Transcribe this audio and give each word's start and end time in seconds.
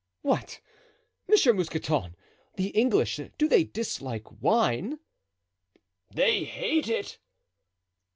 "What! 0.23 0.61
Monsieur 1.29 1.53
Mousqueton! 1.53 2.15
The 2.55 2.69
English—do 2.69 3.47
they 3.47 3.65
dislike 3.65 4.41
wine?" 4.41 4.97
"They 6.11 6.43
hate 6.43 6.87
it." 6.87 7.19